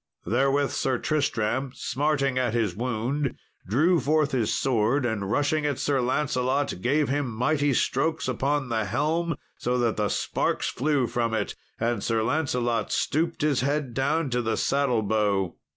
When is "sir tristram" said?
0.71-1.73